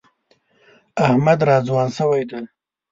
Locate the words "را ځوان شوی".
1.47-2.23